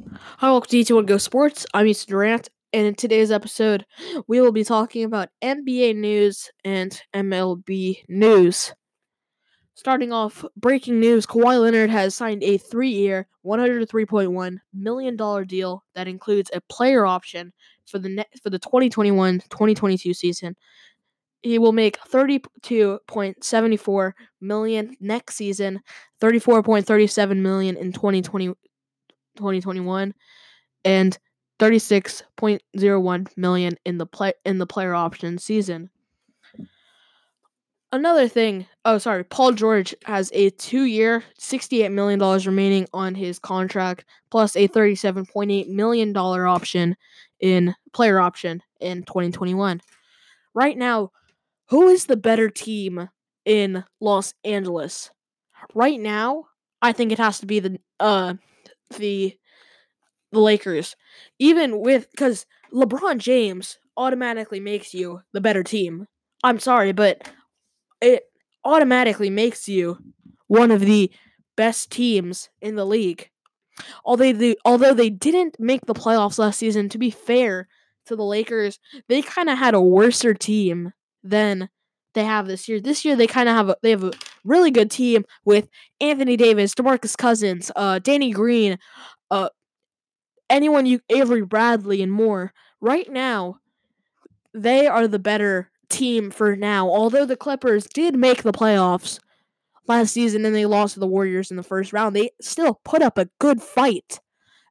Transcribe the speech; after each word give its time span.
Hi, 0.00 0.50
welcome 0.50 0.70
to 0.70 0.76
D2 0.76 1.06
Go 1.06 1.18
Sports. 1.18 1.66
I'm 1.74 1.88
Easton 1.88 2.12
Durant, 2.12 2.48
and 2.72 2.86
in 2.86 2.94
today's 2.94 3.32
episode, 3.32 3.84
we 4.28 4.40
will 4.40 4.52
be 4.52 4.62
talking 4.62 5.02
about 5.02 5.30
NBA 5.42 5.96
news 5.96 6.52
and 6.64 7.02
MLB 7.12 8.04
news. 8.08 8.72
Starting 9.74 10.12
off, 10.12 10.44
breaking 10.56 11.00
news 11.00 11.26
Kawhi 11.26 11.60
Leonard 11.60 11.90
has 11.90 12.14
signed 12.14 12.44
a 12.44 12.58
three 12.58 12.90
year, 12.90 13.26
$103.1 13.44 14.58
million 14.72 15.46
deal 15.46 15.84
that 15.96 16.06
includes 16.06 16.48
a 16.54 16.60
player 16.60 17.04
option 17.04 17.52
for 17.84 17.98
the, 17.98 18.08
ne- 18.08 18.24
for 18.40 18.50
the 18.50 18.60
2021 18.60 19.40
2022 19.50 20.14
season. 20.14 20.54
He 21.42 21.58
will 21.58 21.72
make 21.72 21.98
32.74 22.00 24.12
million 24.40 24.96
next 25.00 25.34
season, 25.34 25.80
34.37 26.20 27.36
million 27.38 27.76
in 27.76 27.92
2020 27.92 28.54
2021 29.38 30.14
and 30.84 31.18
36.01 31.58 33.28
million 33.36 33.76
in 33.84 33.98
the 33.98 34.06
play 34.06 34.32
in 34.44 34.58
the 34.58 34.66
player 34.66 34.94
option 34.94 35.38
season. 35.38 35.90
Another 37.90 38.28
thing, 38.28 38.66
oh 38.84 38.98
sorry, 38.98 39.24
Paul 39.24 39.52
George 39.52 39.94
has 40.04 40.30
a 40.34 40.50
2-year, 40.50 41.24
68 41.38 41.90
million 41.90 42.18
dollars 42.18 42.46
remaining 42.46 42.86
on 42.92 43.14
his 43.14 43.38
contract 43.38 44.04
plus 44.30 44.56
a 44.56 44.68
37.8 44.68 45.68
million 45.68 46.12
dollar 46.12 46.46
option 46.46 46.96
in 47.40 47.74
player 47.92 48.20
option 48.20 48.62
in 48.80 49.04
2021. 49.04 49.80
Right 50.54 50.76
now, 50.76 51.12
who 51.70 51.88
is 51.88 52.06
the 52.06 52.16
better 52.16 52.50
team 52.50 53.08
in 53.46 53.84
Los 54.00 54.34
Angeles? 54.44 55.10
Right 55.74 55.98
now, 55.98 56.44
I 56.82 56.92
think 56.92 57.10
it 57.10 57.18
has 57.18 57.40
to 57.40 57.46
be 57.46 57.58
the 57.60 57.80
uh 58.00 58.34
the 58.96 59.36
the 60.30 60.40
Lakers, 60.40 60.96
even 61.38 61.80
with 61.80 62.10
because 62.10 62.46
LeBron 62.72 63.18
James 63.18 63.78
automatically 63.96 64.60
makes 64.60 64.94
you 64.94 65.20
the 65.32 65.40
better 65.40 65.62
team. 65.62 66.06
I'm 66.44 66.58
sorry, 66.58 66.92
but 66.92 67.30
it 68.00 68.24
automatically 68.64 69.30
makes 69.30 69.68
you 69.68 69.98
one 70.46 70.70
of 70.70 70.80
the 70.80 71.10
best 71.56 71.90
teams 71.90 72.48
in 72.60 72.76
the 72.76 72.86
league. 72.86 73.30
Although 74.04 74.32
they, 74.32 74.56
although 74.64 74.94
they 74.94 75.10
didn't 75.10 75.58
make 75.58 75.86
the 75.86 75.94
playoffs 75.94 76.38
last 76.38 76.58
season, 76.58 76.88
to 76.90 76.98
be 76.98 77.10
fair 77.10 77.68
to 78.06 78.16
the 78.16 78.24
Lakers, 78.24 78.78
they 79.08 79.22
kind 79.22 79.48
of 79.48 79.58
had 79.58 79.74
a 79.74 79.80
worser 79.80 80.34
team 80.34 80.92
than 81.22 81.68
they 82.14 82.24
have 82.24 82.46
this 82.46 82.68
year. 82.68 82.80
This 82.80 83.04
year 83.04 83.16
they 83.16 83.26
kind 83.26 83.48
of 83.48 83.54
have 83.54 83.68
a 83.70 83.76
they 83.82 83.90
have 83.90 84.04
a 84.04 84.12
really 84.44 84.70
good 84.70 84.90
team 84.90 85.24
with 85.44 85.68
Anthony 86.00 86.36
Davis, 86.36 86.74
DeMarcus 86.74 87.16
Cousins, 87.16 87.70
uh, 87.76 87.98
Danny 87.98 88.30
Green, 88.30 88.78
uh, 89.30 89.48
anyone 90.50 90.86
you 90.86 91.00
Avery 91.10 91.42
Bradley 91.42 92.02
and 92.02 92.12
more. 92.12 92.52
Right 92.80 93.10
now, 93.10 93.58
they 94.54 94.86
are 94.86 95.08
the 95.08 95.18
better 95.18 95.70
team 95.88 96.30
for 96.30 96.56
now. 96.56 96.88
Although 96.88 97.26
the 97.26 97.36
Clippers 97.36 97.86
did 97.86 98.16
make 98.16 98.42
the 98.42 98.52
playoffs 98.52 99.18
last 99.86 100.12
season 100.12 100.44
and 100.44 100.54
they 100.54 100.66
lost 100.66 100.94
to 100.94 101.00
the 101.00 101.06
Warriors 101.06 101.50
in 101.50 101.56
the 101.56 101.62
first 101.62 101.92
round, 101.92 102.14
they 102.14 102.30
still 102.40 102.80
put 102.84 103.02
up 103.02 103.18
a 103.18 103.28
good 103.38 103.62
fight 103.62 104.20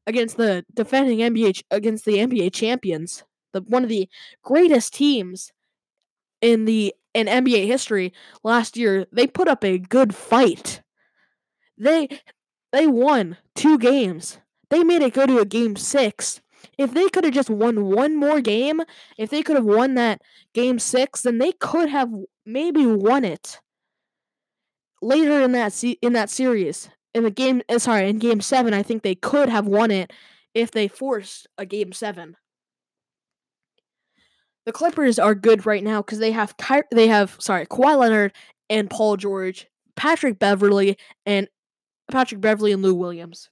against 0.06 0.38
the 0.38 0.66
defending 0.73 1.20
NBA 1.20 1.64
against 1.72 2.06
the 2.06 2.18
NBA 2.18 2.54
champions, 2.54 3.23
the 3.54 3.62
one 3.62 3.84
of 3.84 3.90
the 3.90 4.08
greatest 4.44 4.94
teams 4.94 5.52
in 6.42 6.66
the 6.66 6.94
in 7.18 7.26
NBA 7.26 7.66
history 7.66 8.14
last 8.44 8.78
year. 8.78 9.08
They 9.12 9.26
put 9.26 9.48
up 9.48 9.64
a 9.64 9.80
good 9.80 10.14
fight. 10.14 10.82
They 11.78 12.08
they 12.72 12.86
won 12.86 13.38
two 13.56 13.80
games. 13.80 14.38
They 14.70 14.84
made 14.84 15.02
it 15.02 15.14
go 15.14 15.26
to 15.26 15.40
a 15.40 15.45
game 15.45 15.76
6. 15.76 16.42
If 16.78 16.94
they 16.94 17.08
could 17.10 17.23
have 17.23 17.34
just 17.34 17.50
won 17.50 17.86
one 17.86 18.16
more 18.16 18.40
game, 18.42 18.82
if 19.18 19.30
they 19.30 19.42
could 19.42 19.56
have 19.56 19.66
won 19.66 19.95
that 19.95 20.22
game 20.54 20.78
6, 20.78 21.22
then 21.22 21.40
they 21.40 21.54
could 21.54 21.90
have 21.90 22.12
maybe 22.45 22.86
won 22.86 23.23
it 23.23 23.60
later 25.02 25.42
in 25.42 25.54
that 25.54 25.73
se- 25.73 25.98
in 26.02 26.14
that 26.14 26.30
series. 26.30 26.89
In 27.16 27.23
the 27.23 27.32
game 27.32 27.64
uh, 27.67 27.80
sorry, 27.80 28.10
in 28.10 28.20
game 28.20 28.42
7, 28.42 28.76
I 28.76 28.83
think 28.83 29.02
they 29.02 29.16
could 29.16 29.50
have 29.50 29.66
won 29.66 29.89
it 29.89 30.14
if 30.54 30.70
they 30.70 30.88
forced 30.88 31.48
a 31.58 31.66
game 31.66 31.94
7. 31.94 32.38
The 34.67 34.73
Clippers 34.73 35.17
are 35.17 35.33
good 35.33 35.66
right 35.66 35.82
now 35.82 36.02
because 36.02 36.20
they 36.20 36.33
have 36.33 36.58
Ky- 36.58 36.82
they 36.92 37.08
have 37.08 37.38
sorry 37.39 37.66
Kawhi 37.66 37.98
Leonard 37.98 38.33
and 38.70 38.89
Paul 38.89 39.16
George, 39.16 39.66
Patrick 39.95 40.39
Beverley 40.39 40.98
and 41.26 41.48
Patrick 42.11 42.42
Beverley 42.42 42.73
and 42.73 42.82
Lou 42.83 42.94
Williams. 42.94 43.50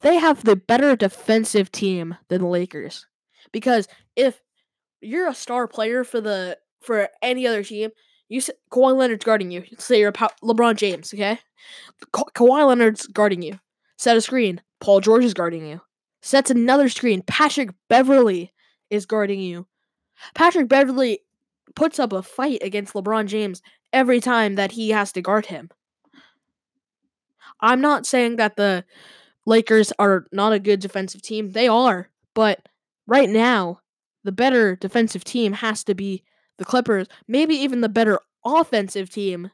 They 0.00 0.16
have 0.16 0.42
the 0.42 0.56
better 0.56 0.96
defensive 0.96 1.70
team 1.70 2.16
than 2.26 2.40
the 2.40 2.48
Lakers 2.48 3.06
because 3.52 3.86
if 4.16 4.40
you're 5.00 5.28
a 5.28 5.34
star 5.34 5.68
player 5.68 6.02
for 6.02 6.20
the 6.20 6.58
for 6.82 7.08
any 7.22 7.46
other 7.46 7.62
team, 7.62 7.90
you 8.28 8.40
say 8.40 8.54
Kawhi 8.72 8.96
Leonard's 8.96 9.24
guarding 9.24 9.52
you. 9.52 9.62
Say 9.78 10.00
you're 10.00 10.08
a 10.08 10.12
LeBron 10.12 10.74
James, 10.74 11.14
okay? 11.14 11.38
Ka- 12.12 12.24
Kawhi 12.34 12.66
Leonard's 12.66 13.06
guarding 13.06 13.42
you. 13.42 13.60
Set 13.96 14.16
a 14.16 14.20
screen. 14.20 14.60
Paul 14.80 15.00
George 15.00 15.24
is 15.24 15.34
guarding 15.34 15.64
you. 15.64 15.80
Sets 16.20 16.50
another 16.50 16.88
screen. 16.88 17.22
Patrick 17.22 17.70
Beverley 17.88 18.52
is 18.90 19.06
guarding 19.06 19.38
you. 19.38 19.68
Patrick 20.34 20.68
Beverley 20.68 21.20
puts 21.74 21.98
up 21.98 22.12
a 22.12 22.22
fight 22.22 22.62
against 22.62 22.94
LeBron 22.94 23.26
James 23.26 23.62
every 23.92 24.20
time 24.20 24.54
that 24.56 24.72
he 24.72 24.90
has 24.90 25.12
to 25.12 25.22
guard 25.22 25.46
him. 25.46 25.70
I'm 27.60 27.80
not 27.80 28.06
saying 28.06 28.36
that 28.36 28.56
the 28.56 28.84
Lakers 29.46 29.92
are 29.98 30.26
not 30.32 30.52
a 30.52 30.58
good 30.58 30.80
defensive 30.80 31.22
team. 31.22 31.50
They 31.50 31.68
are, 31.68 32.10
but 32.34 32.68
right 33.06 33.28
now, 33.28 33.80
the 34.24 34.32
better 34.32 34.76
defensive 34.76 35.24
team 35.24 35.52
has 35.54 35.84
to 35.84 35.94
be 35.94 36.24
the 36.58 36.64
Clippers. 36.64 37.06
Maybe 37.28 37.54
even 37.56 37.80
the 37.80 37.88
better 37.88 38.18
offensive 38.44 39.10
team 39.10 39.50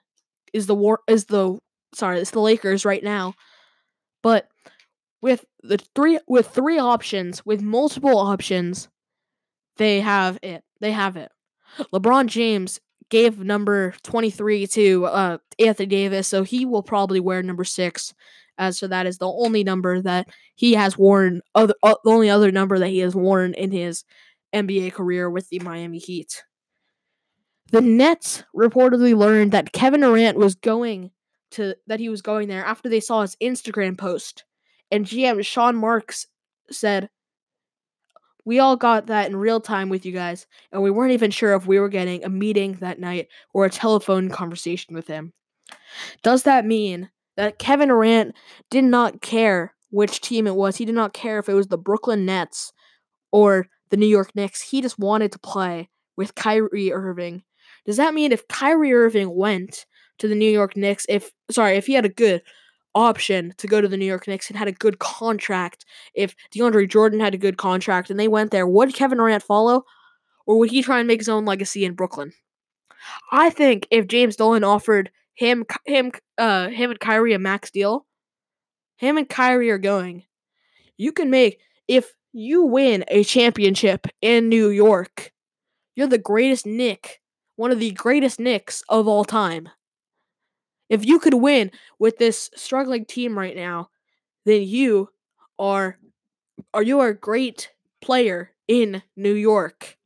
is 0.52 0.66
the 0.66 0.74
war 0.74 1.00
is 1.08 1.26
the 1.26 1.58
sorry, 1.94 2.20
it's 2.20 2.30
the 2.30 2.40
Lakers 2.40 2.84
right 2.84 3.02
now. 3.02 3.34
But 4.22 4.48
with 5.20 5.44
the 5.62 5.78
three 5.94 6.18
with 6.28 6.48
three 6.48 6.78
options, 6.78 7.44
with 7.44 7.62
multiple 7.62 8.16
options, 8.18 8.88
they 9.76 10.00
have 10.00 10.38
it. 10.42 10.62
They 10.80 10.92
have 10.92 11.16
it. 11.16 11.30
LeBron 11.92 12.26
James 12.26 12.80
gave 13.10 13.40
number 13.40 13.94
23 14.02 14.66
to 14.68 15.06
uh, 15.06 15.38
Anthony 15.58 15.86
Davis, 15.86 16.28
so 16.28 16.42
he 16.42 16.64
will 16.64 16.82
probably 16.82 17.20
wear 17.20 17.42
number 17.42 17.64
6 17.64 18.14
as 18.60 18.78
so 18.78 18.86
that 18.86 19.06
is 19.06 19.18
the 19.18 19.26
only 19.26 19.64
number 19.64 20.00
that 20.02 20.28
he 20.54 20.74
has 20.74 20.96
worn 20.96 21.40
other 21.54 21.74
uh, 21.82 21.94
the 22.04 22.10
only 22.10 22.30
other 22.30 22.52
number 22.52 22.78
that 22.78 22.88
he 22.88 22.98
has 22.98 23.14
worn 23.16 23.54
in 23.54 23.72
his 23.72 24.04
NBA 24.54 24.92
career 24.92 25.28
with 25.30 25.48
the 25.48 25.58
Miami 25.60 25.98
Heat. 25.98 26.44
The 27.72 27.80
Nets 27.80 28.44
reportedly 28.54 29.16
learned 29.16 29.52
that 29.52 29.72
Kevin 29.72 30.00
Durant 30.00 30.36
was 30.36 30.54
going 30.54 31.10
to 31.52 31.74
that 31.86 32.00
he 32.00 32.08
was 32.08 32.22
going 32.22 32.48
there 32.48 32.64
after 32.64 32.88
they 32.88 33.00
saw 33.00 33.22
his 33.22 33.36
Instagram 33.42 33.96
post. 33.96 34.44
And 34.90 35.06
GM 35.06 35.44
Sean 35.44 35.76
Marks 35.76 36.26
said, 36.70 37.08
We 38.44 38.58
all 38.58 38.76
got 38.76 39.06
that 39.06 39.28
in 39.28 39.36
real 39.36 39.60
time 39.60 39.88
with 39.88 40.06
you 40.06 40.12
guys, 40.12 40.46
and 40.72 40.82
we 40.82 40.90
weren't 40.90 41.12
even 41.12 41.30
sure 41.30 41.54
if 41.54 41.66
we 41.66 41.78
were 41.78 41.88
getting 41.88 42.24
a 42.24 42.28
meeting 42.28 42.74
that 42.80 43.00
night 43.00 43.28
or 43.52 43.64
a 43.64 43.70
telephone 43.70 44.30
conversation 44.30 44.94
with 44.94 45.06
him. 45.06 45.32
Does 46.22 46.44
that 46.44 46.64
mean 46.64 47.10
that 47.36 47.58
Kevin 47.58 47.88
Durant 47.88 48.34
did 48.70 48.84
not 48.84 49.20
care 49.20 49.74
which 49.90 50.20
team 50.20 50.46
it 50.46 50.56
was? 50.56 50.76
He 50.76 50.84
did 50.84 50.94
not 50.94 51.12
care 51.12 51.38
if 51.38 51.48
it 51.48 51.54
was 51.54 51.68
the 51.68 51.78
Brooklyn 51.78 52.24
Nets 52.24 52.72
or 53.30 53.66
the 53.90 53.96
New 53.96 54.06
York 54.06 54.34
Knicks. 54.34 54.62
He 54.62 54.80
just 54.80 54.98
wanted 54.98 55.32
to 55.32 55.38
play 55.38 55.88
with 56.16 56.34
Kyrie 56.34 56.92
Irving. 56.92 57.42
Does 57.86 57.96
that 57.96 58.14
mean 58.14 58.32
if 58.32 58.48
Kyrie 58.48 58.92
Irving 58.92 59.34
went 59.34 59.86
to 60.18 60.28
the 60.28 60.34
New 60.34 60.50
York 60.50 60.76
Knicks, 60.76 61.06
if 61.08 61.32
sorry, 61.50 61.76
if 61.76 61.86
he 61.86 61.94
had 61.94 62.04
a 62.04 62.10
good 62.10 62.42
option 62.94 63.54
to 63.58 63.66
go 63.66 63.80
to 63.80 63.88
the 63.88 63.96
New 63.96 64.06
York 64.06 64.26
Knicks 64.26 64.48
and 64.48 64.58
had 64.58 64.68
a 64.68 64.72
good 64.72 64.98
contract, 64.98 65.84
if 66.14 66.34
DeAndre 66.52 66.88
Jordan 66.88 67.20
had 67.20 67.34
a 67.34 67.38
good 67.38 67.56
contract 67.56 68.10
and 68.10 68.18
they 68.18 68.28
went 68.28 68.50
there, 68.50 68.66
would 68.66 68.94
Kevin 68.94 69.18
Durant 69.18 69.42
follow? 69.42 69.84
Or 70.46 70.58
would 70.58 70.70
he 70.70 70.82
try 70.82 70.98
and 70.98 71.06
make 71.06 71.20
his 71.20 71.28
own 71.28 71.44
legacy 71.44 71.84
in 71.84 71.94
Brooklyn? 71.94 72.32
I 73.30 73.50
think 73.50 73.86
if 73.90 74.06
James 74.06 74.36
Dolan 74.36 74.64
offered 74.64 75.10
him 75.34 75.64
him 75.86 76.12
uh 76.38 76.68
him 76.68 76.90
and 76.90 77.00
Kyrie 77.00 77.32
a 77.32 77.38
max 77.38 77.70
deal, 77.70 78.06
him 78.96 79.16
and 79.16 79.28
Kyrie 79.28 79.70
are 79.70 79.78
going. 79.78 80.24
You 80.96 81.12
can 81.12 81.30
make 81.30 81.60
if 81.88 82.12
you 82.32 82.62
win 82.62 83.04
a 83.08 83.24
championship 83.24 84.06
in 84.20 84.48
New 84.48 84.68
York, 84.68 85.32
you're 85.96 86.06
the 86.06 86.18
greatest 86.18 86.66
Knick, 86.66 87.20
one 87.56 87.70
of 87.70 87.80
the 87.80 87.92
greatest 87.92 88.38
Knicks 88.38 88.82
of 88.88 89.08
all 89.08 89.24
time. 89.24 89.68
If 90.90 91.06
you 91.06 91.20
could 91.20 91.34
win 91.34 91.72
with 91.98 92.18
this 92.18 92.50
struggling 92.56 93.06
team 93.06 93.38
right 93.38 93.56
now, 93.56 93.90
then 94.44 94.62
you 94.62 95.10
are 95.58 95.98
are 96.74 96.82
you 96.82 97.00
are 97.00 97.08
a 97.10 97.14
great 97.14 97.72
player 98.02 98.52
in 98.68 99.02
New 99.16 99.34
York. 99.34 99.96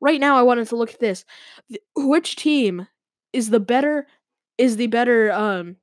Right 0.00 0.20
now 0.20 0.36
I 0.36 0.42
wanted 0.42 0.68
to 0.68 0.76
look 0.76 0.92
at 0.92 1.00
this. 1.00 1.24
Which 1.96 2.36
team 2.36 2.88
is 3.32 3.50
the 3.50 3.60
better 3.60 4.06
is 4.58 4.76
the 4.76 4.86
better 4.88 5.32
um 5.32 5.76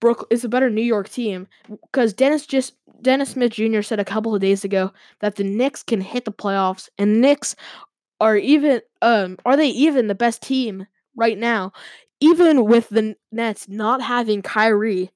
Brook 0.00 0.26
is 0.30 0.44
a 0.44 0.48
better 0.48 0.70
New 0.70 0.82
York 0.82 1.08
team 1.08 1.48
because 1.68 2.12
Dennis 2.12 2.46
just 2.46 2.74
Dennis 3.02 3.30
Smith 3.30 3.52
Jr. 3.52 3.82
said 3.82 3.98
a 4.00 4.04
couple 4.04 4.34
of 4.34 4.40
days 4.40 4.64
ago 4.64 4.92
that 5.20 5.36
the 5.36 5.44
Knicks 5.44 5.82
can 5.82 6.00
hit 6.00 6.24
the 6.24 6.32
playoffs, 6.32 6.88
and 6.98 7.20
Knicks 7.20 7.56
are 8.20 8.36
even 8.36 8.82
um 9.02 9.38
are 9.46 9.56
they 9.56 9.68
even 9.68 10.08
the 10.08 10.14
best 10.14 10.42
team 10.42 10.86
right 11.16 11.38
now, 11.38 11.72
even 12.20 12.64
with 12.64 12.88
the 12.88 13.16
Nets 13.32 13.68
not 13.68 14.02
having 14.02 14.42
Kyrie. 14.42 15.10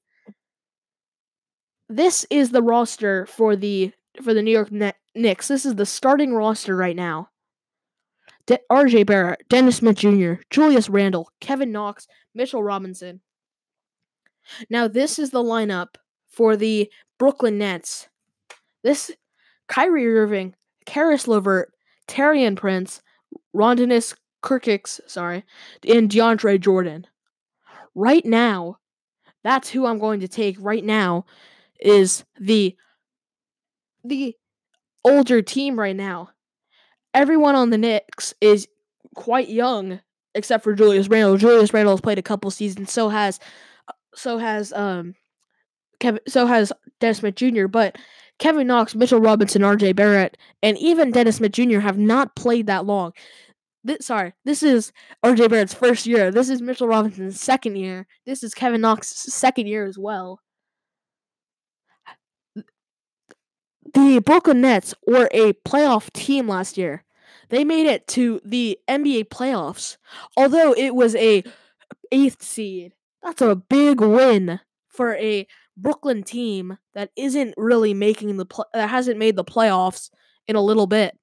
This 1.89 2.25
is 2.29 2.51
the 2.51 2.61
roster 2.61 3.25
for 3.25 3.55
the 3.55 3.91
for 4.23 4.33
the 4.33 4.41
New 4.41 4.51
York 4.51 4.71
Net- 4.71 4.97
Knicks. 5.15 5.47
This 5.47 5.65
is 5.65 5.75
the 5.75 5.85
starting 5.85 6.33
roster 6.33 6.75
right 6.75 6.95
now. 6.95 7.29
De- 8.45 8.59
R.J. 8.69 9.03
Barrett, 9.03 9.47
Dennis 9.49 9.77
Smith 9.77 9.97
Jr., 9.97 10.33
Julius 10.49 10.89
Randle, 10.89 11.29
Kevin 11.41 11.71
Knox, 11.71 12.07
Mitchell 12.33 12.63
Robinson. 12.63 13.21
Now 14.69 14.87
this 14.87 15.19
is 15.19 15.31
the 15.31 15.43
lineup 15.43 15.95
for 16.29 16.55
the 16.55 16.91
Brooklyn 17.19 17.57
Nets. 17.57 18.07
This 18.83 19.11
Kyrie 19.67 20.07
Irving, 20.07 20.55
Caris 20.85 21.27
LeVert, 21.27 21.71
Taurean 22.07 22.55
Prince, 22.55 23.01
Rondinus 23.55 24.15
Kirkix, 24.43 24.99
sorry, 25.07 25.43
and 25.87 26.09
DeAndre 26.09 26.59
Jordan. 26.59 27.07
Right 27.93 28.25
now, 28.25 28.77
that's 29.43 29.69
who 29.69 29.85
I'm 29.85 29.99
going 29.99 30.21
to 30.21 30.27
take 30.27 30.57
right 30.59 30.83
now 30.83 31.25
is 31.79 32.23
the 32.39 32.75
the 34.03 34.35
older 35.03 35.41
team 35.41 35.79
right 35.79 35.95
now. 35.95 36.29
Everyone 37.13 37.55
on 37.55 37.69
the 37.69 37.77
Knicks 37.77 38.33
is 38.41 38.67
quite 39.15 39.49
young 39.49 39.99
except 40.33 40.63
for 40.63 40.73
Julius 40.73 41.09
Randle. 41.09 41.37
Julius 41.37 41.73
Randle 41.73 41.93
has 41.93 42.01
played 42.01 42.17
a 42.17 42.23
couple 42.23 42.49
seasons, 42.51 42.91
so 42.91 43.09
has 43.09 43.39
so 44.15 44.37
has 44.37 44.71
um 44.73 45.15
Kevin 45.99 46.21
so 46.27 46.45
has 46.45 46.71
Dennis 46.99 47.17
Smith 47.19 47.35
Jr., 47.35 47.67
but 47.67 47.97
Kevin 48.39 48.67
Knox, 48.67 48.95
Mitchell 48.95 49.21
Robinson, 49.21 49.61
RJ 49.61 49.95
Barrett, 49.95 50.37
and 50.63 50.77
even 50.79 51.11
Dennis 51.11 51.37
Smith 51.37 51.51
Jr. 51.51 51.79
have 51.79 51.97
not 51.97 52.35
played 52.35 52.67
that 52.67 52.85
long. 52.85 53.13
This, 53.83 54.05
sorry, 54.05 54.33
this 54.45 54.61
is 54.61 54.91
RJ 55.25 55.49
Barrett's 55.49 55.73
first 55.73 56.05
year. 56.05 56.31
This 56.31 56.49
is 56.49 56.61
Mitchell 56.61 56.87
Robinson's 56.87 57.41
second 57.41 57.77
year. 57.77 58.05
This 58.25 58.43
is 58.43 58.53
Kevin 58.53 58.81
Knox's 58.81 59.33
second 59.33 59.67
year 59.67 59.85
as 59.85 59.97
well. 59.97 60.39
The 63.93 64.21
Brooklyn 64.23 64.61
Nets 64.61 64.93
were 65.07 65.27
a 65.31 65.53
playoff 65.53 66.11
team 66.13 66.47
last 66.47 66.77
year. 66.77 67.03
They 67.49 67.63
made 67.65 67.87
it 67.87 68.07
to 68.09 68.39
the 68.45 68.79
NBA 68.87 69.25
playoffs, 69.25 69.97
although 70.37 70.73
it 70.73 70.95
was 70.95 71.15
a 71.15 71.43
eighth 72.11 72.41
seed. 72.41 72.93
That's 73.23 73.41
a 73.41 73.55
big 73.55 73.99
win 73.99 74.59
for 74.87 75.15
a 75.15 75.47
Brooklyn 75.75 76.23
team 76.23 76.77
that 76.93 77.11
isn't 77.17 77.55
really 77.57 77.93
making 77.93 78.37
the 78.37 78.45
pl- 78.45 78.69
that 78.73 78.89
hasn't 78.89 79.17
made 79.17 79.35
the 79.35 79.43
playoffs 79.43 80.09
in 80.47 80.55
a 80.55 80.61
little 80.61 80.87
bit. 80.87 81.17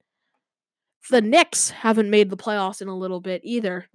The 1.10 1.20
Knicks 1.20 1.70
haven't 1.70 2.10
made 2.10 2.30
the 2.30 2.36
playoffs 2.36 2.82
in 2.82 2.88
a 2.88 2.96
little 2.96 3.20
bit 3.20 3.40
either. 3.44 3.86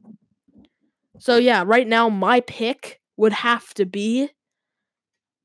So 1.20 1.38
yeah, 1.38 1.64
right 1.66 1.88
now 1.88 2.10
my 2.10 2.40
pick 2.42 3.00
would 3.18 3.34
have 3.34 3.74
to 3.76 3.86
be 3.86 4.30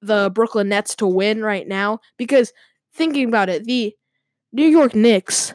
the 0.00 0.30
Brooklyn 0.34 0.68
Nets 0.68 0.94
to 0.96 1.06
win 1.06 1.42
right 1.42 1.66
now 1.66 2.00
because 2.16 2.52
thinking 2.94 3.28
about 3.28 3.48
it, 3.48 3.64
the 3.64 3.94
New 4.52 4.66
York 4.66 4.94
Knicks 4.94 5.54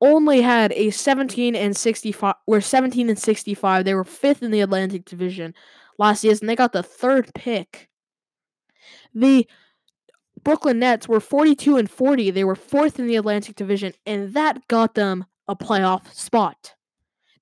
only 0.00 0.40
had 0.40 0.72
a 0.72 0.90
17 0.90 1.54
and 1.54 1.76
65 1.76 2.34
were 2.46 2.60
17 2.60 3.08
and 3.08 3.18
65. 3.18 3.84
They 3.84 3.94
were 3.94 4.04
5th 4.04 4.42
in 4.42 4.50
the 4.50 4.62
Atlantic 4.62 5.04
Division 5.04 5.54
last 5.98 6.20
season. 6.20 6.46
They 6.46 6.56
got 6.56 6.72
the 6.72 6.82
third 6.82 7.30
pick. 7.34 7.88
The 9.14 9.46
Brooklyn 10.42 10.78
Nets 10.78 11.08
were 11.08 11.20
42 11.20 11.76
and 11.76 11.90
40. 11.90 12.30
They 12.30 12.44
were 12.44 12.56
4th 12.56 12.98
in 12.98 13.06
the 13.06 13.16
Atlantic 13.16 13.56
Division 13.56 13.92
and 14.06 14.34
that 14.34 14.66
got 14.68 14.94
them 14.94 15.26
a 15.48 15.56
playoff 15.56 16.12
spot. 16.14 16.74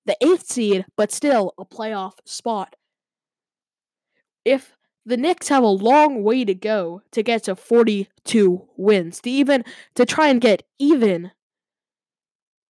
The 0.06 0.16
8th 0.22 0.44
seed, 0.44 0.86
but 0.96 1.12
still 1.12 1.52
a 1.58 1.64
playoff 1.64 2.14
spot. 2.24 2.76
If 4.44 4.72
the 5.04 5.16
Knicks 5.16 5.48
have 5.48 5.62
a 5.62 5.68
long 5.68 6.22
way 6.22 6.44
to 6.44 6.54
go 6.54 7.02
to 7.12 7.22
get 7.22 7.44
to 7.44 7.56
42 7.56 8.68
wins, 8.76 9.20
to 9.22 9.30
even 9.30 9.64
to 9.94 10.04
try 10.04 10.28
and 10.28 10.40
get 10.40 10.64
even 10.78 11.30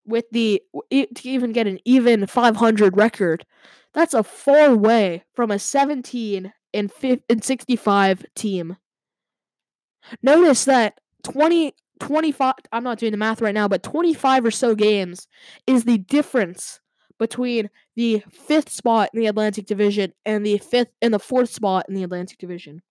with 0.09 0.25
the 0.33 0.63
to 0.95 1.29
even 1.29 1.53
get 1.53 1.67
an 1.67 1.79
even 1.85 2.27
500 2.27 2.97
record. 2.97 3.45
That's 3.95 4.15
a 4.15 4.23
far 4.23 4.75
way 4.75 5.25
from 5.35 5.51
a 5.51 5.59
17 5.59 6.53
and, 6.75 6.93
5, 6.93 7.21
and 7.29 7.45
65 7.45 8.25
team. 8.35 8.77
Notice 10.23 10.65
that 10.65 11.01
20 11.25 11.75
25 12.01 12.55
I'm 12.73 12.85
not 12.85 12.99
doing 12.99 13.13
the 13.13 13.19
math 13.19 13.41
right 13.41 13.55
now, 13.55 13.69
but 13.69 13.83
25 13.83 14.47
or 14.47 14.51
so 14.51 14.75
games 14.75 15.27
is 15.67 15.85
the 15.85 15.99
difference 15.99 16.81
between 17.19 17.69
the 17.97 18.23
5th 18.49 18.69
spot 18.69 19.11
in 19.13 19.21
the 19.21 19.27
Atlantic 19.27 19.67
Division 19.67 20.13
and 20.25 20.47
the 20.47 20.59
5th 20.59 20.87
and 21.03 21.13
the 21.13 21.19
4th 21.19 21.49
spot 21.49 21.87
in 21.89 21.95
the 21.95 22.05
Atlantic 22.05 22.39
Division. 22.39 22.83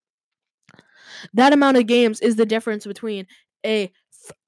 That 1.34 1.54
amount 1.54 1.78
of 1.78 1.88
games 1.88 2.20
is 2.20 2.36
the 2.36 2.46
difference 2.46 2.86
between 2.86 3.28
a 3.66 3.92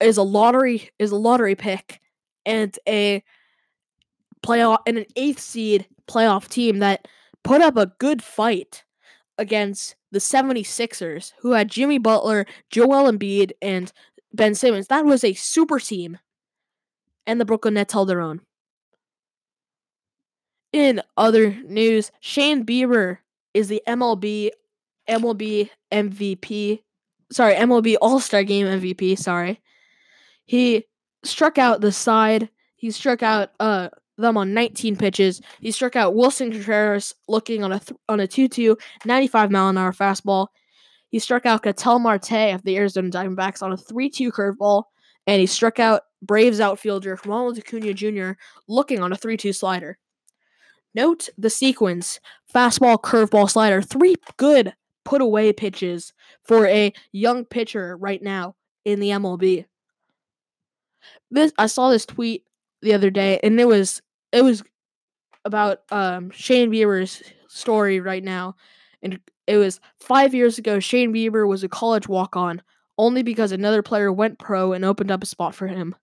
is 0.01 0.17
a 0.17 0.23
lottery 0.23 0.89
is 0.99 1.11
a 1.11 1.15
lottery 1.15 1.55
pick 1.55 2.01
and 2.45 2.77
a 2.87 3.23
playoff 4.43 4.79
and 4.85 4.97
an 4.97 5.05
eighth 5.15 5.39
seed 5.39 5.87
playoff 6.07 6.49
team 6.49 6.79
that 6.79 7.07
put 7.43 7.61
up 7.61 7.77
a 7.77 7.91
good 7.99 8.21
fight 8.21 8.83
against 9.37 9.95
the 10.11 10.19
76ers, 10.19 11.33
who 11.39 11.51
had 11.51 11.69
Jimmy 11.69 11.97
Butler, 11.97 12.45
Joel 12.69 13.11
Embiid, 13.11 13.51
and 13.61 13.91
Ben 14.33 14.55
Simmons. 14.55 14.87
That 14.87 15.05
was 15.05 15.23
a 15.23 15.33
super 15.33 15.79
team. 15.79 16.17
And 17.27 17.39
the 17.39 17.45
Brooklyn 17.45 17.75
Nets 17.75 17.93
held 17.93 18.09
their 18.09 18.21
own. 18.21 18.41
In 20.71 21.01
other 21.17 21.51
news, 21.65 22.11
Shane 22.19 22.65
Bieber 22.65 23.17
is 23.53 23.67
the 23.67 23.81
MLB 23.87 24.51
MLB 25.09 25.69
MVP. 25.91 26.83
Sorry, 27.31 27.55
MLB 27.55 27.95
All-Star 28.01 28.43
Game 28.43 28.67
MVP, 28.67 29.17
sorry. 29.17 29.59
He 30.45 30.85
struck 31.23 31.57
out 31.57 31.81
the 31.81 31.91
side. 31.91 32.49
He 32.75 32.91
struck 32.91 33.23
out 33.23 33.51
uh 33.59 33.89
them 34.21 34.37
on 34.37 34.53
19 34.53 34.95
pitches. 34.95 35.41
He 35.61 35.71
struck 35.71 35.95
out 35.95 36.15
Willson 36.15 36.51
Contreras 36.51 37.13
looking 37.27 37.63
on 37.63 37.71
a 37.71 37.79
th- 37.79 37.99
on 38.07 38.19
a 38.19 38.27
2-2 38.27 38.75
95 39.05 39.51
mile 39.51 39.69
an 39.69 39.77
hour 39.77 39.91
fastball. 39.91 40.47
He 41.09 41.19
struck 41.19 41.45
out 41.45 41.63
Ketel 41.63 41.99
Marte 41.99 42.53
of 42.53 42.63
the 42.63 42.77
Arizona 42.77 43.09
Diamondbacks 43.09 43.63
on 43.63 43.71
a 43.71 43.77
3-2 43.77 44.31
curveball, 44.31 44.83
and 45.25 45.39
he 45.39 45.47
struck 45.47 45.79
out 45.79 46.03
Braves 46.21 46.59
outfielder 46.59 47.17
Ronald 47.25 47.57
Acuna 47.57 47.93
Jr. 47.93 48.31
looking 48.67 48.99
on 49.01 49.11
a 49.11 49.17
3-2 49.17 49.55
slider. 49.55 49.97
Note 50.93 51.29
the 51.37 51.49
sequence: 51.49 52.19
fastball, 52.53 53.01
curveball, 53.01 53.49
slider. 53.49 53.81
Three 53.81 54.15
good 54.37 54.73
put 55.05 55.21
away 55.21 55.53
pitches 55.53 56.13
for 56.43 56.67
a 56.67 56.93
young 57.11 57.45
pitcher 57.45 57.97
right 57.97 58.21
now 58.21 58.55
in 58.85 58.99
the 58.99 59.09
MLB 59.09 59.65
this 61.31 61.51
I 61.57 61.67
saw 61.67 61.89
this 61.89 62.05
tweet 62.05 62.43
the 62.81 62.93
other 62.93 63.09
day, 63.09 63.39
and 63.43 63.59
it 63.59 63.67
was 63.67 64.01
it 64.31 64.43
was 64.43 64.63
about 65.45 65.79
um 65.91 66.31
Shane 66.31 66.71
Bieber's 66.71 67.23
story 67.47 67.99
right 67.99 68.23
now, 68.23 68.55
and 69.01 69.19
it 69.47 69.57
was 69.57 69.79
five 69.99 70.33
years 70.33 70.57
ago. 70.57 70.79
Shane 70.79 71.13
Bieber 71.13 71.47
was 71.47 71.63
a 71.63 71.69
college 71.69 72.07
walk 72.07 72.35
on 72.35 72.61
only 72.97 73.23
because 73.23 73.51
another 73.51 73.81
player 73.81 74.11
went 74.11 74.39
pro 74.39 74.73
and 74.73 74.83
opened 74.85 75.11
up 75.11 75.23
a 75.23 75.25
spot 75.25 75.55
for 75.55 75.67
him, 75.67 75.95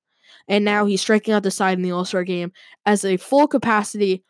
and 0.49 0.65
now 0.65 0.87
he's 0.87 1.01
striking 1.01 1.35
out 1.35 1.43
the 1.43 1.51
side 1.51 1.79
in 1.79 1.83
the 1.83 1.93
All 1.93 2.05
Star 2.05 2.25
game 2.25 2.53
as 2.87 3.05
a 3.05 3.17
full 3.17 3.47
capacity 3.47 4.25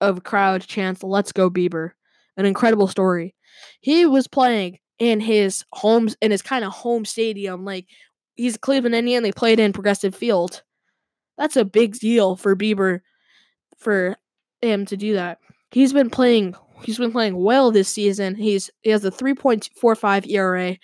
of 0.00 0.24
crowd 0.24 0.62
chants 0.62 1.02
"Let's 1.02 1.32
go 1.32 1.50
Bieber." 1.50 1.90
An 2.36 2.46
incredible 2.46 2.86
story. 2.86 3.34
He 3.80 4.06
was 4.06 4.28
playing 4.28 4.78
in 4.98 5.20
his 5.20 5.64
homes 5.72 6.16
in 6.22 6.30
his 6.30 6.42
kind 6.42 6.64
of 6.64 6.72
home 6.72 7.04
stadium, 7.04 7.64
like 7.64 7.86
he's 8.36 8.56
a 8.56 8.58
Cleveland 8.60 8.94
Indian. 8.94 9.22
They 9.22 9.32
played 9.32 9.60
in 9.60 9.72
Progressive 9.72 10.14
Field. 10.14 10.62
That's 11.36 11.56
a 11.56 11.64
big 11.64 11.98
deal 11.98 12.36
for 12.36 12.56
Bieber, 12.56 13.00
for 13.78 14.16
him 14.60 14.86
to 14.86 14.96
do 14.96 15.14
that. 15.14 15.38
He's 15.70 15.92
been 15.92 16.10
playing. 16.10 16.54
He's 16.82 16.98
been 16.98 17.12
playing 17.12 17.36
well 17.36 17.70
this 17.70 17.88
season. 17.88 18.34
He's 18.34 18.70
he 18.82 18.90
has 18.90 19.04
a 19.04 19.10
3.45 19.10 20.30
ERA, 20.30 20.76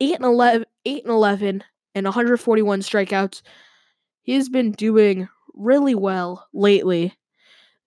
8 0.00 0.14
and 0.14 0.24
11, 0.24 0.66
8 0.84 1.04
and 1.04 1.12
11, 1.12 1.64
and 1.94 2.04
141 2.06 2.80
strikeouts. 2.80 3.42
He's 4.22 4.48
been 4.48 4.72
doing 4.72 5.28
really 5.54 5.94
well 5.94 6.46
lately. 6.52 7.14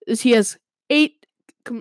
He 0.06 0.32
has 0.32 0.58
eight. 0.90 1.26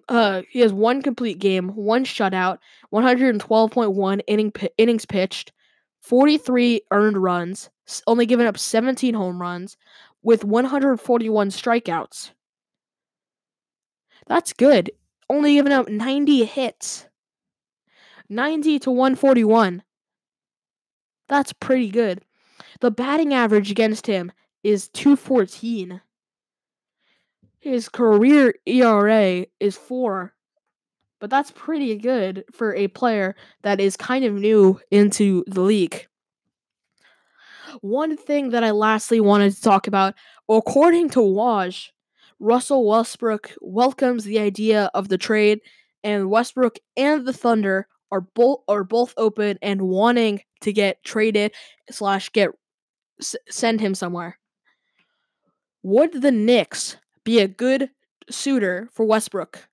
Uh, 0.08 0.44
he 0.50 0.62
has 0.62 0.72
one 0.72 1.02
complete 1.02 1.40
game, 1.40 1.70
one 1.70 2.06
shutout, 2.06 2.60
112.1 2.94 4.22
inning 4.28 4.54
innings 4.78 5.06
pitched, 5.06 5.52
43 6.00 6.82
earned 6.92 7.18
runs, 7.18 7.70
only 8.08 8.26
giving 8.26 8.48
up 8.48 8.58
17 8.58 9.14
home 9.14 9.42
runs, 9.42 9.76
with 10.22 10.46
141 10.46 11.50
strikeouts. 11.50 12.32
That's 14.28 14.54
good. 14.54 14.92
Only 15.30 15.56
giving 15.56 15.74
up 15.74 15.90
90 15.90 16.46
hits. 16.46 17.08
90 18.30 18.80
to 18.80 18.92
141. 18.92 19.84
That's 21.28 21.54
pretty 21.54 21.90
good. 21.90 22.22
The 22.82 22.92
batting 22.92 23.34
average 23.34 23.72
against 23.72 24.08
him 24.08 24.32
is 24.64 24.90
214. 24.90 26.02
His 27.60 27.90
career 27.90 28.56
ERA 28.66 29.46
is 29.60 29.78
4. 29.78 30.34
But 31.20 31.30
that's 31.30 31.52
pretty 31.52 31.96
good 31.96 32.44
for 32.52 32.76
a 32.76 32.90
player 32.90 33.36
that 33.62 33.80
is 33.80 33.96
kind 33.96 34.26
of 34.26 34.34
new 34.34 34.80
into 34.92 35.46
the 35.48 35.62
league. 35.62 36.08
One 37.80 38.18
thing 38.18 38.50
that 38.50 38.64
I 38.64 38.72
lastly 38.72 39.22
wanted 39.22 39.54
to 39.56 39.62
talk 39.62 39.88
about, 39.88 40.16
according 40.50 41.10
to 41.12 41.20
Woj, 41.20 41.90
Russell 42.40 42.88
Westbrook 42.88 43.54
welcomes 43.62 44.24
the 44.24 44.40
idea 44.40 44.90
of 44.94 45.10
the 45.10 45.18
trade, 45.18 45.60
and 46.04 46.30
Westbrook 46.30 46.78
and 46.98 47.26
the 47.26 47.34
Thunder 47.34 47.88
are 48.12 48.22
both 48.22 48.60
are 48.68 48.84
both 48.84 49.14
open 49.18 49.58
and 49.62 49.82
wanting 49.82 50.42
to 50.62 50.72
get 50.74 51.04
traded 51.04 51.54
slash 51.90 52.30
get 52.30 52.50
s- 53.20 53.36
send 53.50 53.82
him 53.82 53.96
somewhere. 53.96 54.38
Would 55.84 56.22
the 56.22 56.32
Knicks 56.32 56.98
be 57.24 57.40
a 57.40 57.48
good 57.48 57.90
suitor 58.30 58.90
for 58.94 59.06
Westbrook? 59.06 59.68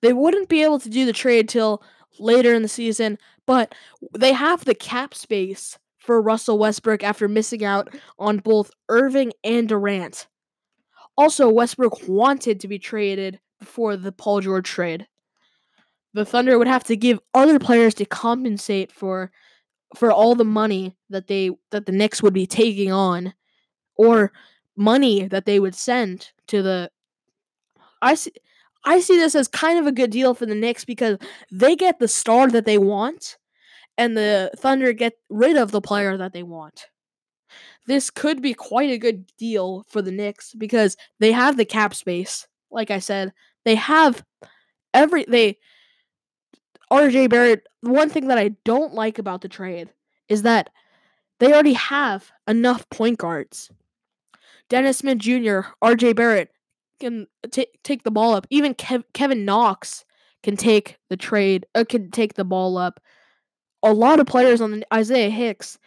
They 0.00 0.12
wouldn't 0.12 0.48
be 0.48 0.62
able 0.62 0.78
to 0.80 0.88
do 0.88 1.04
the 1.04 1.12
trade 1.12 1.48
till 1.48 1.82
later 2.18 2.54
in 2.54 2.62
the 2.62 2.68
season, 2.68 3.18
but 3.46 3.74
they 4.16 4.32
have 4.32 4.64
the 4.64 4.74
cap 4.74 5.14
space 5.14 5.78
for 5.98 6.20
Russell 6.22 6.58
Westbrook 6.58 7.02
after 7.02 7.28
missing 7.28 7.64
out 7.64 7.94
on 8.18 8.38
both 8.38 8.70
Irving 8.88 9.32
and 9.42 9.68
Durant. 9.68 10.26
Also, 11.16 11.48
Westbrook 11.48 12.08
wanted 12.08 12.60
to 12.60 12.68
be 12.68 12.78
traded 12.78 13.38
before 13.58 13.96
the 13.96 14.12
Paul 14.12 14.40
George 14.40 14.68
trade. 14.68 15.06
The 16.12 16.24
Thunder 16.24 16.58
would 16.58 16.68
have 16.68 16.84
to 16.84 16.96
give 16.96 17.18
other 17.34 17.58
players 17.58 17.94
to 17.94 18.04
compensate 18.04 18.92
for 18.92 19.30
for 19.96 20.10
all 20.10 20.34
the 20.34 20.44
money 20.44 20.96
that 21.10 21.28
they 21.28 21.50
that 21.70 21.86
the 21.86 21.92
Knicks 21.92 22.22
would 22.22 22.34
be 22.34 22.46
taking 22.46 22.92
on 22.92 23.34
or 23.96 24.32
money 24.76 25.28
that 25.28 25.44
they 25.44 25.60
would 25.60 25.74
send 25.74 26.30
to 26.48 26.62
the 26.62 26.90
I 28.02 28.14
see 28.14 28.32
I 28.84 29.00
see 29.00 29.16
this 29.16 29.34
as 29.34 29.48
kind 29.48 29.78
of 29.78 29.86
a 29.86 29.92
good 29.92 30.10
deal 30.10 30.34
for 30.34 30.46
the 30.46 30.54
Knicks 30.54 30.84
because 30.84 31.18
they 31.50 31.74
get 31.74 31.98
the 31.98 32.08
star 32.08 32.48
that 32.50 32.66
they 32.66 32.78
want 32.78 33.38
and 33.96 34.16
the 34.16 34.50
Thunder 34.58 34.92
get 34.92 35.14
rid 35.30 35.56
of 35.56 35.70
the 35.70 35.80
player 35.80 36.16
that 36.16 36.32
they 36.32 36.42
want. 36.42 36.86
This 37.86 38.10
could 38.10 38.40
be 38.40 38.54
quite 38.54 38.90
a 38.90 38.98
good 38.98 39.26
deal 39.36 39.84
for 39.88 40.00
the 40.00 40.12
Knicks 40.12 40.54
because 40.54 40.96
they 41.20 41.32
have 41.32 41.56
the 41.56 41.64
cap 41.64 41.94
space. 41.94 42.46
Like 42.70 42.90
I 42.90 42.98
said, 42.98 43.32
they 43.64 43.74
have 43.74 44.24
every 44.94 45.24
they 45.28 45.58
RJ 46.90 47.28
Barrett, 47.30 47.66
one 47.80 48.08
thing 48.08 48.28
that 48.28 48.38
I 48.38 48.50
don't 48.64 48.94
like 48.94 49.18
about 49.18 49.40
the 49.40 49.48
trade 49.48 49.90
is 50.28 50.42
that 50.42 50.70
they 51.40 51.52
already 51.52 51.72
have 51.72 52.30
enough 52.46 52.88
point 52.90 53.18
guards. 53.18 53.70
Dennis 54.68 54.98
Smith 54.98 55.18
Jr., 55.18 55.60
RJ 55.82 56.14
Barrett 56.14 56.50
can 57.00 57.26
t- 57.50 57.66
take 57.82 58.04
the 58.04 58.10
ball 58.10 58.34
up. 58.34 58.46
Even 58.50 58.74
Kev- 58.74 59.04
Kevin 59.12 59.44
Knox 59.44 60.04
can 60.42 60.56
take 60.56 60.98
the 61.10 61.16
trade, 61.16 61.66
uh, 61.74 61.84
can 61.88 62.10
take 62.10 62.34
the 62.34 62.44
ball 62.44 62.78
up. 62.78 63.00
A 63.82 63.92
lot 63.92 64.20
of 64.20 64.26
players 64.26 64.60
on 64.60 64.70
the 64.70 64.86
Isaiah 64.94 65.30
Hicks, 65.30 65.78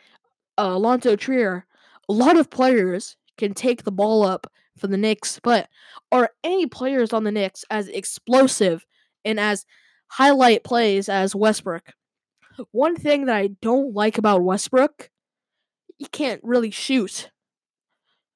uh, 0.57 0.71
Alonzo 0.73 1.15
Trier, 1.15 1.65
a 2.09 2.13
lot 2.13 2.37
of 2.37 2.49
players 2.49 3.17
can 3.37 3.53
take 3.53 3.83
the 3.83 3.91
ball 3.91 4.23
up 4.23 4.51
for 4.77 4.87
the 4.87 4.97
Knicks, 4.97 5.39
but 5.43 5.69
are 6.11 6.31
any 6.43 6.65
players 6.65 7.13
on 7.13 7.23
the 7.23 7.31
Knicks 7.31 7.65
as 7.69 7.87
explosive 7.87 8.85
and 9.25 9.39
as 9.39 9.65
highlight 10.07 10.63
plays 10.63 11.09
as 11.09 11.35
Westbrook? 11.35 11.93
One 12.71 12.95
thing 12.95 13.25
that 13.25 13.35
I 13.35 13.49
don't 13.61 13.93
like 13.93 14.17
about 14.17 14.43
Westbrook, 14.43 15.09
he 15.97 16.05
can't 16.05 16.41
really 16.43 16.71
shoot. 16.71 17.29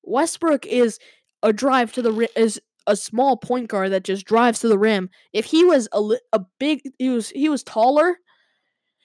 Westbrook 0.04 0.66
is 0.66 1.00
a 1.44 1.54
drive 1.54 1.94
to 1.94 2.01
the 2.01 2.30
is 2.36 2.60
a 2.88 2.96
small 2.96 3.38
point 3.38 3.68
guard 3.68 3.92
that 3.92 4.04
just 4.04 4.25
drives 4.25 4.60
to 4.60 4.68
the 4.68 4.78
rim. 4.78 5.10
If 5.34 5.46
he 5.46 5.63
was 5.63 5.88
a, 5.94 6.18
a 6.34 6.42
big 6.60 6.82
he 6.98 7.10
was 7.10 7.30
he 7.30 7.50
was 7.50 7.63
taller, 7.63 8.18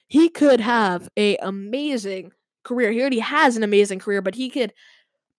he 0.07 0.29
could 0.29 0.59
have 0.59 1.09
a 1.17 1.37
amazing 1.37 2.31
career. 2.67 2.91
He 2.91 3.01
already 3.01 3.19
has 3.19 3.57
an 3.57 3.63
amazing 3.63 3.99
career, 3.99 4.21
but 4.21 4.35
he 4.35 4.49
could 4.49 4.73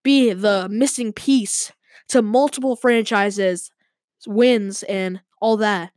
be 0.03 0.33
the 0.33 0.69
missing 0.71 1.13
piece 1.13 1.71
to 2.09 2.23
multiple 2.23 2.75
franchises, 2.75 3.71
wins 4.27 4.83
and 4.85 5.21
all 5.41 5.57
that. 5.59 5.93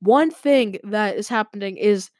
One 0.00 0.30
thing 0.30 0.78
that 0.84 1.16
is 1.16 1.28
happening 1.28 1.76
is 1.76 2.10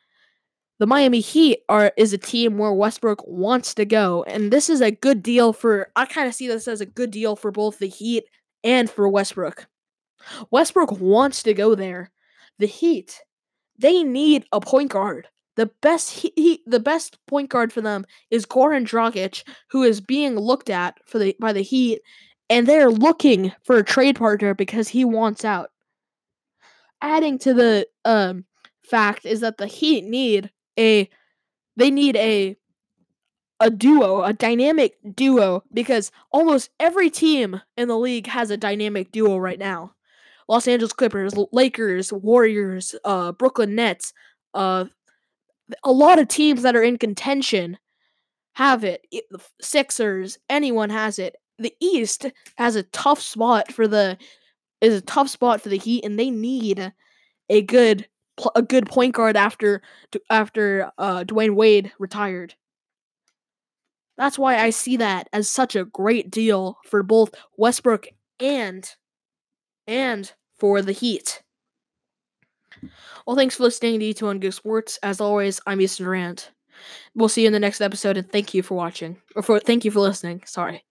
the 0.78 0.86
Miami 0.86 1.20
Heat 1.20 1.60
are 1.68 1.92
is 1.96 2.12
a 2.12 2.18
team 2.18 2.58
where 2.58 2.72
Westbrook 2.72 3.22
wants 3.26 3.74
to 3.74 3.84
go, 3.84 4.24
and 4.24 4.50
this 4.50 4.68
is 4.68 4.80
a 4.80 4.90
good 4.90 5.22
deal 5.22 5.52
for. 5.52 5.88
I 5.94 6.06
kind 6.06 6.26
of 6.26 6.34
see 6.34 6.48
this 6.48 6.66
as 6.66 6.80
a 6.80 6.86
good 6.86 7.10
deal 7.10 7.36
for 7.36 7.50
both 7.50 7.78
the 7.78 7.88
Heat 7.88 8.24
and 8.62 8.90
for 8.90 9.08
Westbrook. 9.08 9.66
Westbrook 10.50 10.92
wants 10.92 11.42
to 11.42 11.54
go 11.54 11.74
there. 11.74 12.10
The 12.58 12.66
Heat, 12.66 13.20
they 13.78 14.02
need 14.02 14.46
a 14.52 14.60
point 14.60 14.90
guard. 14.90 15.28
The 15.56 15.66
best 15.82 16.10
he, 16.10 16.32
he, 16.36 16.62
the 16.66 16.80
best 16.80 17.18
point 17.26 17.48
guard 17.48 17.72
for 17.72 17.80
them 17.80 18.04
is 18.30 18.46
Goran 18.46 18.86
Dragic, 18.86 19.44
who 19.70 19.82
is 19.82 20.00
being 20.00 20.36
looked 20.36 20.70
at 20.70 20.98
for 21.06 21.18
the 21.18 21.36
by 21.38 21.52
the 21.52 21.62
Heat, 21.62 22.00
and 22.50 22.66
they're 22.66 22.90
looking 22.90 23.52
for 23.62 23.76
a 23.76 23.84
trade 23.84 24.16
partner 24.16 24.54
because 24.54 24.88
he 24.88 25.04
wants 25.04 25.44
out. 25.44 25.70
Adding 27.00 27.38
to 27.40 27.54
the 27.54 27.86
um, 28.04 28.44
fact 28.82 29.26
is 29.26 29.40
that 29.40 29.58
the 29.58 29.66
Heat 29.66 30.04
need 30.04 30.50
a 30.78 31.08
they 31.76 31.90
need 31.90 32.16
a 32.16 32.56
a 33.60 33.70
duo, 33.70 34.22
a 34.22 34.32
dynamic 34.32 34.96
duo 35.14 35.62
because 35.72 36.10
almost 36.32 36.70
every 36.80 37.08
team 37.08 37.60
in 37.76 37.88
the 37.88 37.98
league 37.98 38.26
has 38.26 38.50
a 38.50 38.56
dynamic 38.56 39.12
duo 39.12 39.38
right 39.38 39.58
now. 39.58 39.92
Los 40.48 40.66
Angeles 40.68 40.92
Clippers, 40.92 41.34
Lakers, 41.52 42.12
Warriors, 42.12 42.94
uh 43.04 43.32
Brooklyn 43.32 43.74
Nets, 43.74 44.12
uh 44.54 44.86
a 45.82 45.92
lot 45.92 46.18
of 46.18 46.28
teams 46.28 46.62
that 46.62 46.76
are 46.76 46.82
in 46.82 46.98
contention 46.98 47.78
have 48.54 48.84
it. 48.84 49.06
Sixers, 49.60 50.38
anyone 50.48 50.90
has 50.90 51.18
it. 51.18 51.36
The 51.58 51.74
East 51.80 52.26
has 52.56 52.76
a 52.76 52.82
tough 52.84 53.20
spot 53.20 53.72
for 53.72 53.86
the 53.86 54.18
is 54.80 54.94
a 54.94 55.00
tough 55.00 55.28
spot 55.28 55.60
for 55.60 55.68
the 55.68 55.78
Heat 55.78 56.04
and 56.04 56.18
they 56.18 56.30
need 56.30 56.92
a 57.48 57.62
good 57.62 58.06
a 58.54 58.62
good 58.62 58.86
point 58.88 59.14
guard 59.14 59.36
after 59.36 59.80
after 60.30 60.90
uh, 60.98 61.24
Dwyane 61.24 61.54
Wade 61.54 61.92
retired. 61.98 62.54
That's 64.16 64.38
why 64.38 64.58
I 64.58 64.70
see 64.70 64.96
that 64.98 65.28
as 65.32 65.50
such 65.50 65.74
a 65.76 65.84
great 65.84 66.30
deal 66.30 66.78
for 66.84 67.02
both 67.02 67.34
Westbrook 67.56 68.08
and 68.40 68.88
and 69.86 70.32
for 70.58 70.82
the 70.82 70.92
Heat. 70.92 71.42
Well, 73.26 73.36
thanks 73.36 73.56
for 73.56 73.64
listening 73.64 74.00
to 74.00 74.06
E2 74.06 74.26
on 74.28 74.40
Go 74.40 74.50
Sports. 74.50 74.98
As 75.02 75.20
always, 75.20 75.60
I'm 75.66 75.80
Easton 75.80 76.04
Durant. 76.06 76.50
We'll 77.14 77.28
see 77.28 77.42
you 77.42 77.48
in 77.48 77.52
the 77.52 77.60
next 77.60 77.80
episode, 77.80 78.16
and 78.16 78.30
thank 78.30 78.54
you 78.54 78.62
for 78.62 78.74
watching, 78.74 79.18
or 79.36 79.42
for 79.42 79.60
thank 79.60 79.84
you 79.84 79.90
for 79.90 80.00
listening. 80.00 80.42
Sorry. 80.46 80.84